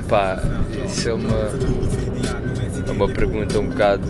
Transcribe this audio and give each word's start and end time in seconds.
Epá, 0.00 0.42
isso 0.86 1.10
é 1.10 1.12
uma, 1.12 1.50
é 2.86 2.90
uma 2.90 3.06
pergunta 3.06 3.58
um 3.58 3.66
bocado. 3.66 4.02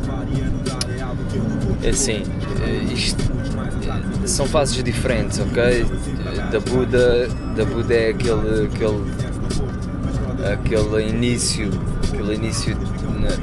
É 1.83 1.89
assim, 1.89 2.23
isto 2.95 3.21
são 4.25 4.47
fases 4.47 4.83
diferentes, 4.85 5.41
ok? 5.41 5.85
Da 6.53 6.61
Buda, 6.61 7.29
da 7.57 7.65
Buda 7.65 7.93
é 7.93 8.11
aquele, 8.11 8.67
aquele, 8.67 9.05
aquele 10.53 11.09
início, 11.09 11.69
aquele 12.09 12.35
início 12.37 12.77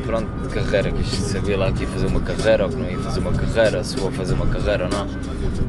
pronto, 0.05 0.27
de 0.47 0.53
carreira, 0.53 0.89
que 0.91 1.03
sabia 1.03 1.57
lá 1.57 1.71
que 1.71 1.83
ia 1.83 1.89
fazer 1.89 2.05
uma 2.05 2.21
carreira 2.21 2.63
ou 2.63 2.69
que 2.69 2.77
não 2.77 2.89
ia 2.89 2.99
fazer 2.99 3.19
uma 3.19 3.33
carreira, 3.33 3.83
se 3.83 3.97
vou 3.97 4.11
fazer 4.11 4.33
uma 4.35 4.47
carreira 4.47 4.85
ou 4.85 4.89
não. 4.89 5.07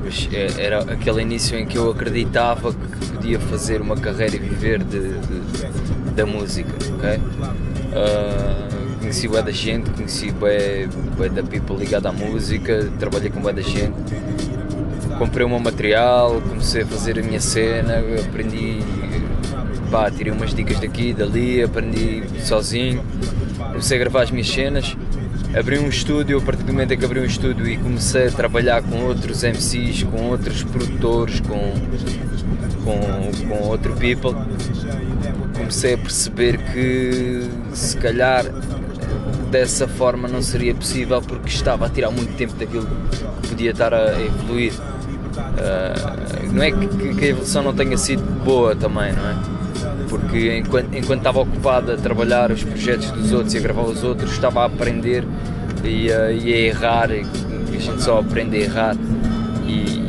Mas 0.04 0.28
é, 0.32 0.64
era 0.64 0.80
aquele 0.82 1.22
início 1.22 1.58
em 1.58 1.66
que 1.66 1.76
eu 1.76 1.90
acreditava 1.90 2.72
que 2.72 3.06
podia 3.12 3.40
fazer 3.40 3.80
uma 3.80 3.96
carreira 3.96 4.36
e 4.36 4.38
viver 4.38 4.82
de, 4.84 5.00
de 5.00 5.58
da 6.18 6.26
música, 6.26 6.72
ok? 6.94 7.20
Uh, 7.94 8.98
conheci 8.98 9.28
bué 9.28 9.40
da 9.40 9.52
gente, 9.52 9.88
conheci 9.90 10.32
bué, 10.32 10.88
bué 11.16 11.28
da 11.28 11.44
people 11.44 11.76
ligada 11.76 12.08
à 12.08 12.12
música, 12.12 12.90
trabalhei 12.98 13.30
com 13.30 13.40
bué 13.40 13.52
da 13.52 13.62
gente. 13.62 13.94
Comprei 15.16 15.46
o 15.46 15.48
meu 15.48 15.60
material, 15.60 16.40
comecei 16.42 16.82
a 16.82 16.86
fazer 16.86 17.20
a 17.20 17.22
minha 17.22 17.40
cena, 17.40 18.02
aprendi, 18.20 18.80
pá, 19.92 20.10
tirei 20.10 20.32
umas 20.32 20.52
dicas 20.52 20.80
daqui, 20.80 21.12
dali, 21.12 21.62
aprendi 21.62 22.24
sozinho, 22.40 23.00
comecei 23.56 23.96
a 23.96 24.00
gravar 24.00 24.22
as 24.22 24.32
minhas 24.32 24.48
cenas, 24.48 24.96
abri 25.56 25.78
um 25.78 25.88
estúdio, 25.88 26.38
a 26.38 26.40
partir 26.40 26.62
do 26.62 26.72
momento 26.72 26.92
em 26.92 26.98
que 26.98 27.04
abri 27.04 27.20
um 27.20 27.24
estúdio 27.24 27.66
e 27.66 27.76
comecei 27.76 28.28
a 28.28 28.30
trabalhar 28.30 28.82
com 28.82 29.02
outros 29.04 29.42
MCs, 29.42 30.02
com 30.04 30.28
outros 30.28 30.62
produtores, 30.62 31.40
com, 31.40 31.72
com, 32.84 33.48
com 33.48 33.68
outro 33.68 33.94
people, 33.96 34.34
comecei 35.56 35.94
a 35.94 35.98
perceber 35.98 36.58
que 36.72 37.48
se 37.72 37.96
calhar 37.96 38.44
dessa 39.50 39.88
forma 39.88 40.28
não 40.28 40.42
seria 40.42 40.74
possível 40.74 41.20
porque 41.22 41.48
estava 41.48 41.86
a 41.86 41.88
tirar 41.88 42.10
muito 42.10 42.36
tempo 42.36 42.54
daquilo 42.54 42.86
que 43.42 43.48
podia 43.48 43.70
estar 43.70 43.94
a 43.94 44.20
evoluir. 44.20 44.72
Uh, 44.74 46.52
não 46.52 46.62
é 46.62 46.70
que, 46.70 47.14
que, 47.14 47.24
a 47.24 47.28
evolução 47.28 47.62
não 47.62 47.74
tenha 47.74 47.96
sido 47.96 48.22
boa 48.44 48.76
também, 48.76 49.12
não 49.12 49.28
é? 49.28 49.57
Porque 50.08 50.58
enquanto, 50.58 50.94
enquanto 50.94 51.18
estava 51.18 51.40
ocupado 51.40 51.92
a 51.92 51.96
trabalhar 51.96 52.50
os 52.50 52.62
projetos 52.62 53.10
dos 53.10 53.32
outros 53.32 53.54
e 53.54 53.58
a 53.58 53.60
gravar 53.60 53.82
os 53.82 54.02
outros, 54.02 54.32
estava 54.32 54.62
a 54.62 54.64
aprender 54.66 55.24
e 55.84 56.10
a, 56.10 56.30
e 56.32 56.52
a 56.52 56.56
errar, 56.58 57.10
e 57.10 57.22
a 57.76 57.78
gente 57.78 58.02
só 58.02 58.20
aprende 58.20 58.56
a 58.56 58.60
errar. 58.60 58.96
E, 59.66 60.08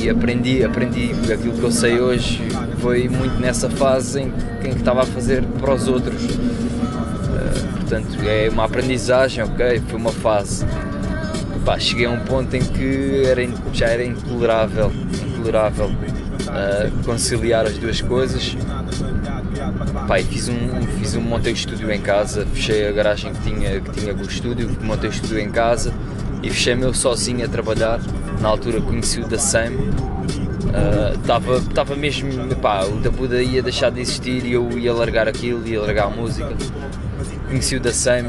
e 0.00 0.10
aprendi, 0.10 0.64
aprendi 0.64 1.12
aquilo 1.32 1.54
que 1.54 1.62
eu 1.62 1.70
sei 1.70 2.00
hoje 2.00 2.42
foi 2.78 3.08
muito 3.08 3.40
nessa 3.40 3.70
fase 3.70 4.20
em, 4.20 4.32
em 4.64 4.72
que 4.72 4.78
estava 4.78 5.02
a 5.02 5.06
fazer 5.06 5.42
para 5.60 5.74
os 5.74 5.86
outros. 5.86 6.22
Uh, 6.24 7.72
portanto, 7.76 8.08
é 8.26 8.48
uma 8.50 8.64
aprendizagem, 8.64 9.44
ok? 9.44 9.80
Foi 9.88 9.98
uma 9.98 10.12
fase 10.12 10.66
pá, 11.64 11.78
cheguei 11.78 12.06
a 12.06 12.10
um 12.10 12.20
ponto 12.20 12.54
em 12.56 12.62
que 12.62 13.22
era, 13.24 13.40
já 13.72 13.86
era 13.86 14.04
intolerável, 14.04 14.92
intolerável 15.26 15.86
uh, 15.86 17.04
conciliar 17.04 17.66
as 17.66 17.78
duas 17.78 18.00
coisas. 18.00 18.56
Pá, 20.06 20.18
fiz 20.18 20.48
um, 20.48 20.82
fiz 20.98 21.14
um, 21.14 21.20
montei 21.20 21.52
o 21.52 21.54
estúdio 21.54 21.90
em 21.90 22.00
casa, 22.00 22.46
fechei 22.52 22.88
a 22.88 22.92
garagem 22.92 23.32
que 23.32 23.42
tinha, 23.42 23.80
que 23.80 23.90
tinha 23.90 24.14
o 24.14 24.22
estúdio, 24.22 24.70
montei 24.82 25.10
o 25.10 25.12
estúdio 25.12 25.38
em 25.38 25.50
casa 25.50 25.92
e 26.42 26.50
fechei-me 26.50 26.82
eu 26.82 26.94
sozinho 26.94 27.44
a 27.44 27.48
trabalhar. 27.48 28.00
Na 28.40 28.48
altura 28.48 28.80
conheci 28.80 29.20
o 29.20 29.26
da 29.26 29.38
Sam, 29.38 29.72
estava 31.14 31.94
uh, 31.94 31.96
mesmo, 31.96 32.30
pá, 32.56 32.84
o 32.84 32.98
da 33.00 33.10
Buda 33.10 33.42
ia 33.42 33.62
deixar 33.62 33.90
de 33.90 34.00
existir 34.00 34.44
e 34.44 34.52
eu 34.52 34.78
ia 34.78 34.92
largar 34.92 35.28
aquilo, 35.28 35.66
ia 35.66 35.80
largar 35.80 36.06
a 36.06 36.10
música. 36.10 36.52
Conheci 37.48 37.76
o 37.76 37.80
da 37.80 37.92
Sam 37.92 38.24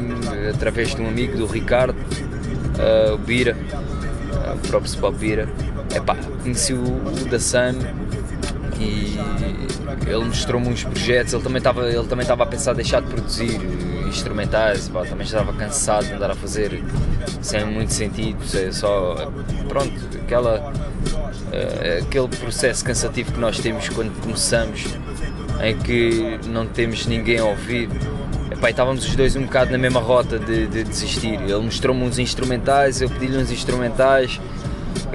através 0.54 0.94
de 0.94 1.02
um 1.02 1.08
amigo, 1.08 1.36
do 1.36 1.46
Ricardo, 1.46 1.96
uh, 1.98 3.14
o 3.14 3.18
Bira, 3.18 3.56
uh, 3.56 4.54
o 4.54 4.68
próprio 4.68 4.88
Spot 4.88 5.14
Bira. 5.14 5.48
Epá, 5.94 6.16
conheci 6.42 6.72
o, 6.72 7.00
da 7.30 7.38
Sun 7.38 7.74
e 8.80 9.18
ele 10.06 10.24
mostrou-me 10.24 10.68
uns 10.68 10.84
projetos, 10.84 11.32
ele 11.32 11.42
também 11.42 11.58
estava 11.58 11.88
ele 11.88 12.06
também 12.06 12.22
estava 12.22 12.42
a 12.42 12.46
pensar 12.46 12.72
deixar 12.74 13.00
de 13.00 13.08
produzir 13.08 13.60
instrumentais, 14.08 14.88
pá, 14.88 15.04
também 15.04 15.26
estava 15.26 15.52
cansado 15.52 16.06
de 16.06 16.12
andar 16.12 16.30
a 16.30 16.34
fazer 16.34 16.82
sem 17.40 17.64
muito 17.64 17.92
sentido, 17.92 18.38
só 18.72 19.30
pronto, 19.68 19.92
aquela 20.22 20.72
uh, 20.72 22.04
aquele 22.04 22.28
processo 22.28 22.84
cansativo 22.84 23.32
que 23.32 23.40
nós 23.40 23.58
temos 23.58 23.88
quando 23.88 24.12
começamos 24.20 24.86
em 25.62 25.76
que 25.78 26.38
não 26.46 26.66
temos 26.66 27.06
ninguém 27.06 27.38
a 27.38 27.44
ouvir 27.44 27.88
Epá, 28.50 28.70
estávamos 28.70 29.04
os 29.06 29.16
dois 29.16 29.34
um 29.34 29.42
bocado 29.42 29.72
na 29.72 29.78
mesma 29.78 30.00
rota 30.00 30.38
de, 30.38 30.66
de 30.68 30.84
desistir. 30.84 31.34
Ele 31.34 31.58
mostrou-me 31.58 32.04
uns 32.04 32.18
instrumentais, 32.18 33.00
eu 33.00 33.10
pedi-lhe 33.10 33.36
uns 33.36 33.50
instrumentais, 33.50 34.40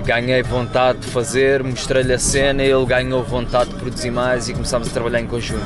ganhei 0.04 0.42
vontade 0.42 1.00
de 1.00 1.08
fazer, 1.08 1.64
mostrei-lhe 1.64 2.14
a 2.14 2.20
cena, 2.20 2.64
ele 2.64 2.86
ganhou 2.86 3.24
vontade 3.24 3.70
de 3.70 3.76
produzir 3.76 4.12
mais 4.12 4.50
e 4.50 4.54
começámos 4.54 4.88
a 4.88 4.92
trabalhar 4.92 5.22
em 5.22 5.28
conjunto. 5.28 5.66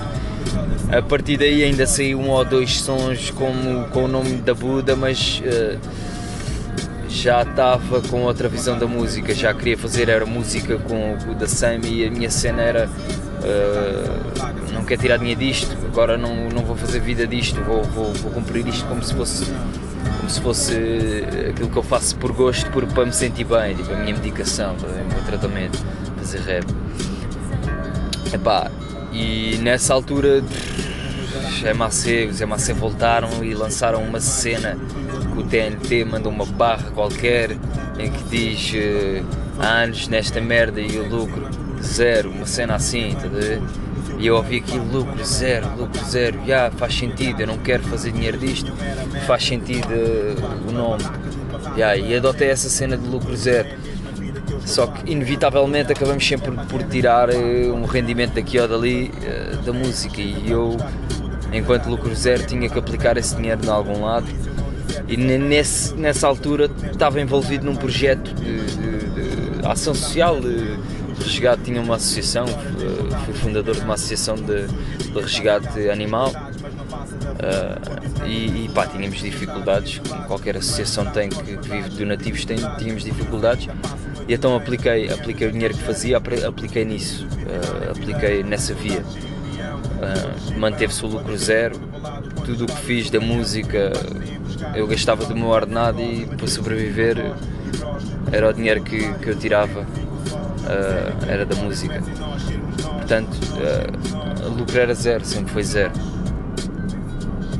A 0.91 1.01
partir 1.01 1.38
daí 1.38 1.63
ainda 1.63 1.88
saiu 1.88 2.19
um 2.19 2.29
ou 2.29 2.46
dois 2.46 2.79
sons 2.81 3.31
como, 3.31 3.85
com 3.90 4.06
o 4.06 4.07
nome 4.07 4.35
da 4.38 4.53
Buda, 4.53 4.96
mas 4.96 5.41
uh, 5.41 5.79
já 7.09 7.44
estava 7.44 8.02
com 8.02 8.22
outra 8.23 8.50
visão 8.50 8.78
da 8.78 8.85
música, 8.85 9.34
já 9.34 9.53
queria 9.53 9.78
fazer 9.78 10.09
era 10.09 10.25
música 10.25 10.78
com 10.78 11.18
o 11.31 11.35
da 11.35 11.47
Sam 11.47 11.79
e 11.85 12.06
a 12.06 12.12
minha 12.12 12.29
cena 12.29 12.62
era 12.62 12.88
uh, 12.88 14.73
não 14.73 14.84
quero 14.84 15.02
tirar 15.02 15.18
dinheiro 15.18 15.40
disto, 15.40 15.78
agora 15.85 16.18
não, 16.18 16.50
não 16.50 16.63
vou 16.63 16.75
fazer 16.75 17.00
vida 17.00 17.25
disto, 17.25 17.62
vou, 17.62 17.84
vou, 17.84 18.13
vou 18.13 18.31
cumprir 18.31 18.68
isto 18.68 18.85
como 18.88 19.02
se 19.02 19.13
fosse 19.13 19.46
como 20.18 20.30
se 20.30 20.41
fosse 20.41 20.75
aquilo 21.50 21.69
que 21.69 21.78
eu 21.78 21.84
faço 21.84 22.16
por 22.18 22.31
gosto, 22.31 22.69
por, 22.72 22.86
para 22.88 23.06
me 23.06 23.14
sentir 23.14 23.44
bem, 23.44 23.75
tipo, 23.75 23.91
a 23.91 23.97
minha 23.97 24.16
medicação, 24.16 24.75
o 24.75 25.14
meu 25.14 25.24
tratamento, 25.25 25.78
fazer 26.18 26.40
rap. 26.41 26.66
Epá, 28.34 28.72
e 29.12 29.58
nessa 29.62 29.94
altura 29.94 30.44
Zé 31.62 31.74
Macê, 31.74 32.30
Zé 32.31 32.46
Macê 32.46 32.74
voltaram 32.74 33.44
e 33.44 33.53
lançaram 33.53 34.03
uma 34.03 34.19
cena 34.19 34.78
que 35.34 35.40
o 35.40 35.44
TNT 35.44 36.03
mandou 36.06 36.31
uma 36.31 36.46
barra 36.46 36.91
qualquer 36.91 37.52
em 38.00 38.12
que 38.12 38.24
diz 38.30 38.74
uh, 38.74 39.25
há 39.59 39.84
anos 39.84 40.08
nesta 40.08 40.41
merda 40.41 40.81
e 40.81 40.97
o 40.97 41.08
lucro 41.08 41.47
zero, 41.81 42.31
uma 42.31 42.46
cena 42.46 42.75
assim, 42.75 43.16
tá 43.16 43.28
E 44.19 44.28
eu 44.28 44.36
ouvi 44.36 44.58
aquilo, 44.58 44.86
lucro 44.91 45.24
zero, 45.24 45.68
lucro 45.78 46.03
zero, 46.06 46.38
já 46.40 46.46
yeah, 46.46 46.75
faz 46.78 46.97
sentido, 46.97 47.41
eu 47.41 47.47
não 47.47 47.58
quero 47.58 47.84
fazer 47.84 48.12
dinheiro 48.12 48.38
disto, 48.38 48.72
faz 49.25 49.46
sentido 49.46 49.90
uh, 49.90 50.69
o 50.69 50.72
nome. 50.72 51.03
Yeah, 51.75 51.97
e 51.97 52.16
adotei 52.16 52.50
essa 52.50 52.69
cena 52.69 52.97
de 52.97 53.08
lucro 53.08 53.36
zero. 53.36 53.69
Só 54.66 54.88
que 54.88 55.12
inevitavelmente 55.12 55.91
acabamos 55.91 56.25
sempre 56.25 56.52
por, 56.69 56.84
tirar 56.84 57.30
uh, 57.30 57.74
um 57.74 57.86
rendimento 57.86 58.36
daqui 58.36 58.59
ou 58.59 58.68
dali 58.68 59.12
uh, 59.12 59.58
da 59.64 59.74
música 59.74 60.22
e 60.22 60.50
eu, 60.50 60.78
enquanto 61.52 61.88
lucro 61.88 62.14
zero, 62.16 62.46
tinha 62.46 62.70
que 62.70 62.80
aplicar 62.80 63.18
esse 63.18 63.35
dinheiro 63.35 63.62
de 63.62 63.70
algum 63.70 64.03
lado 64.06 64.28
e 65.08 65.18
nesse, 65.18 65.94
nessa 65.96 66.28
altura 66.28 66.70
estava 66.91 67.20
envolvido 67.20 67.66
num 67.66 67.75
projeto 67.75 68.34
de, 68.34 68.66
de, 68.66 69.59
de 69.59 69.68
ação 69.68 69.94
social, 69.94 70.40
de, 70.40 70.78
resgate 71.23 71.63
tinha 71.63 71.81
uma 71.81 71.95
associação, 71.95 72.45
eh, 72.45 73.25
fui 73.25 73.34
fundador 73.34 73.75
de 73.75 73.81
uma 73.81 73.95
associação 73.95 74.35
de, 74.35 74.67
de 74.67 75.19
resgate 75.19 75.89
animal 75.89 76.29
uh, 76.29 78.25
e, 78.25 78.66
e 78.66 78.69
pá, 78.73 78.85
tínhamos 78.85 79.19
dificuldades, 79.19 80.00
como 80.07 80.23
qualquer 80.23 80.57
associação 80.57 81.06
tem 81.06 81.29
que, 81.29 81.56
vive 81.57 81.89
de 81.89 81.97
donativos, 81.97 82.45
tem, 82.45 82.57
tínhamos 82.78 83.03
dificuldades 83.03 83.67
e 84.28 84.34
então 84.34 84.55
apliquei, 84.55 85.11
apliquei 85.11 85.47
o 85.47 85.52
dinheiro 85.52 85.73
que 85.73 85.84
fazia, 85.84 86.17
apliquei 86.17 86.85
nisso, 86.85 87.26
uh, 87.26 87.91
apliquei 87.91 88.43
nessa 88.43 88.73
via. 88.73 89.03
Uh, 89.03 90.59
Manteve-se 90.59 91.03
o 91.05 91.08
lucro 91.08 91.37
zero, 91.37 91.79
tudo 92.46 92.66
o 92.66 92.67
que 92.67 92.81
fiz 92.81 93.09
da 93.09 93.19
música 93.19 93.91
eu 94.76 94.87
gastava 94.87 95.26
do 95.26 95.35
meu 95.35 95.47
ordenado 95.47 96.02
e 96.02 96.26
para 96.26 96.47
sobreviver 96.47 97.17
era 98.31 98.49
o 98.49 98.53
dinheiro 98.53 98.84
que, 98.84 99.14
que 99.16 99.29
eu 99.29 99.35
tirava 99.37 99.85
uh, 100.64 101.30
era 101.30 101.46
da 101.46 101.56
música. 101.56 102.02
Portanto, 102.82 103.36
uh, 103.36 104.50
lucro 104.58 104.80
era 104.80 104.94
zero, 104.94 105.26
sempre 105.26 105.52
foi 105.52 105.64
zero. 105.64 105.92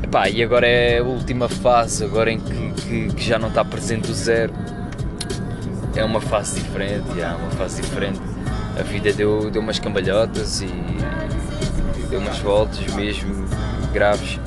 Epá, 0.02 0.28
e 0.28 0.42
agora 0.42 0.66
é 0.66 0.98
a 0.98 1.02
última 1.02 1.48
fase, 1.48 2.04
agora 2.04 2.30
em 2.30 2.38
que, 2.38 2.72
que, 2.82 3.14
que 3.14 3.24
já 3.24 3.38
não 3.38 3.48
está 3.48 3.64
presente 3.64 4.10
o 4.10 4.14
zero. 4.14 4.52
É 5.96 6.04
uma 6.04 6.20
fase 6.20 6.60
diferente, 6.60 7.20
é 7.20 7.26
uma 7.26 7.50
fase 7.52 7.82
diferente. 7.82 8.20
A 8.78 8.82
vida 8.82 9.12
deu, 9.12 9.50
deu 9.50 9.62
umas 9.62 9.78
cambalhotas 9.78 10.60
e, 10.60 10.66
e 10.66 12.06
deu 12.10 12.20
umas 12.20 12.38
voltas 12.38 12.86
mesmo 12.94 13.46
graves. 13.92 14.38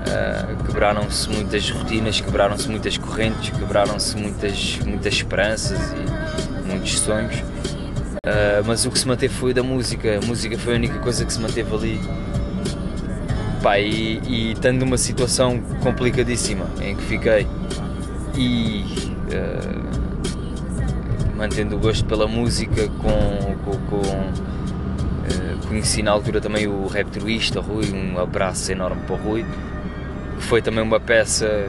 Uh, 0.00 0.64
quebraram-se 0.64 1.28
muitas 1.28 1.70
rotinas, 1.70 2.20
quebraram-se 2.20 2.68
muitas 2.68 2.98
correntes, 2.98 3.50
quebraram-se 3.50 4.16
muitas, 4.16 4.78
muitas 4.84 5.14
esperanças 5.14 5.78
e 5.92 6.68
muitos 6.68 6.98
sonhos. 6.98 7.42
Uh, 8.26 8.62
mas 8.66 8.84
o 8.84 8.90
que 8.90 8.98
se 8.98 9.08
manteve 9.08 9.32
foi 9.32 9.54
da 9.54 9.62
música, 9.62 10.18
a 10.22 10.26
música 10.26 10.58
foi 10.58 10.74
a 10.74 10.76
única 10.76 10.98
coisa 10.98 11.24
que 11.24 11.32
se 11.32 11.40
manteve 11.40 11.74
ali. 11.74 12.00
Pá, 13.62 13.78
e, 13.78 14.20
e 14.26 14.52
estando 14.52 14.80
numa 14.80 14.98
situação 14.98 15.58
complicadíssima 15.82 16.66
em 16.82 16.96
que 16.96 17.02
fiquei 17.04 17.46
e 18.34 18.84
uh, 19.32 19.90
mantendo 21.36 21.76
o 21.76 21.78
gosto 21.78 22.04
pela 22.04 22.26
música 22.26 22.88
com, 22.88 23.56
com, 23.64 23.78
com 23.86 23.96
uh, 23.96 25.66
conheci 25.66 26.02
na 26.02 26.10
altura 26.10 26.42
também 26.42 26.66
o 26.66 26.86
rap 26.88 27.06
truísta, 27.08 27.60
Rui, 27.60 27.90
um 27.90 28.18
abraço 28.18 28.70
enorme 28.70 29.00
para 29.06 29.14
o 29.14 29.18
Rui, 29.18 29.46
que 30.36 30.42
foi 30.42 30.60
também 30.60 30.82
uma 30.82 31.00
peça 31.00 31.66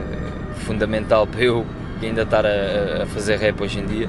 fundamental 0.66 1.26
para 1.26 1.42
eu 1.42 1.66
ainda 2.02 2.22
estar 2.22 2.44
a, 2.44 3.04
a 3.04 3.06
fazer 3.06 3.38
rap 3.38 3.62
hoje 3.62 3.80
em 3.80 3.86
dia. 3.86 4.08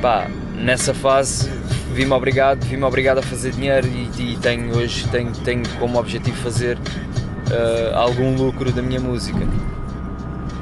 Pá, 0.00 0.28
nessa 0.62 0.94
fase 0.94 1.50
vi-me 1.92 2.12
obrigado, 2.12 2.64
vi-me 2.64 2.84
obrigado 2.84 3.18
a 3.18 3.22
fazer 3.22 3.52
dinheiro 3.52 3.86
e, 3.86 4.32
e, 4.32 4.36
tenho 4.38 4.74
hoje 4.76 5.06
tenho, 5.08 5.30
tenho 5.32 5.62
como 5.78 5.98
objetivo 5.98 6.36
fazer 6.38 6.78
uh, 6.78 7.96
algum 7.96 8.34
lucro 8.34 8.72
da 8.72 8.80
minha 8.80 9.00
música. 9.00 9.40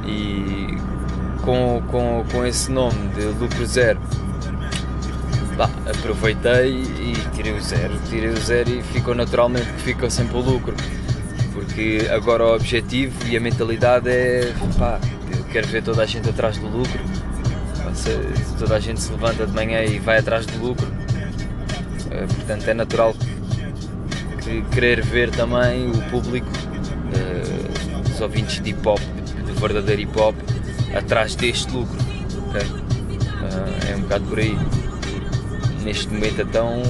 E 0.04 0.76
com, 1.42 1.82
com, 1.88 2.24
com 2.30 2.44
esse 2.44 2.70
nome 2.70 3.08
de 3.14 3.22
lucro 3.26 3.64
zero, 3.64 4.00
bah, 5.56 5.70
aproveitei 5.88 6.82
e 6.82 7.14
tirei 7.34 7.52
o 7.52 7.60
zero, 7.60 7.94
tirei 8.08 8.30
o 8.30 8.36
zero 8.40 8.70
e 8.70 8.82
ficou 8.82 9.14
naturalmente 9.14 9.66
que 9.66 9.82
ficou 9.82 10.10
sempre 10.10 10.36
o 10.36 10.40
lucro. 10.40 10.74
Porque 11.52 12.08
agora 12.10 12.44
o 12.44 12.54
objetivo 12.54 13.14
e 13.28 13.36
a 13.36 13.40
mentalidade 13.40 14.08
é 14.08 14.52
pá, 14.78 14.98
eu 15.36 15.44
quero 15.44 15.68
ver 15.68 15.82
toda 15.82 16.02
a 16.02 16.06
gente 16.06 16.28
atrás 16.28 16.58
do 16.58 16.66
lucro. 16.66 17.19
Se 18.00 18.54
toda 18.58 18.76
a 18.76 18.80
gente 18.80 19.00
se 19.00 19.12
levanta 19.12 19.46
de 19.46 19.52
manhã 19.52 19.82
e 19.82 19.98
vai 19.98 20.18
atrás 20.18 20.46
do 20.46 20.58
lucro, 20.58 20.86
eh, 22.10 22.26
portanto 22.26 22.66
é 22.66 22.74
natural 22.74 23.14
que 24.40 24.62
querer 24.74 25.04
ver 25.04 25.30
também 25.30 25.90
o 25.90 26.02
público, 26.10 26.48
uh, 26.48 28.10
os 28.10 28.20
ouvintes 28.20 28.62
de 28.62 28.70
hip 28.70 28.88
hop, 28.88 28.98
de 28.98 29.52
verdadeiro 29.52 30.00
hip 30.02 30.18
hop, 30.18 30.34
atrás 30.94 31.34
deste 31.34 31.70
lucro. 31.70 31.98
Okay? 32.48 32.62
Uh, 32.62 33.92
é 33.92 33.96
um 33.96 34.00
bocado 34.00 34.24
por 34.24 34.38
aí. 34.38 34.56
Neste 35.82 36.08
momento 36.08 36.40
então 36.40 36.82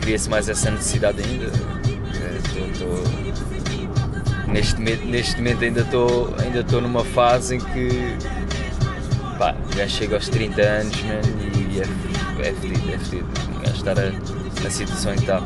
cria-se 0.00 0.30
mais 0.30 0.48
essa 0.48 0.70
necessidade 0.70 1.22
ainda. 1.22 1.52
Neste, 4.48 4.80
neste 4.80 5.36
momento 5.36 5.64
ainda 5.64 5.80
estou 5.80 6.34
ainda 6.38 6.80
numa 6.80 7.04
fase 7.04 7.56
em 7.56 7.60
que 7.60 8.16
pá, 9.38 9.54
já 9.76 9.86
chego 9.86 10.14
aos 10.14 10.28
30 10.28 10.62
anos 10.62 11.02
man, 11.02 11.20
e 11.74 11.80
é 11.80 12.16
é 12.40 12.52
fedido, 12.52 12.92
é 12.92 12.98
fedido. 12.98 13.28
Um 13.50 13.60
gajo 13.60 13.76
estar 13.76 13.98
a, 13.98 14.12
na 14.62 14.70
situação 14.70 15.14
que 15.14 15.20
está. 15.20 15.42